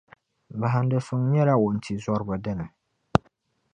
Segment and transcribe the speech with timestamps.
[0.59, 2.67] Bahindisuŋ nyɛla wuntizɔriba dini.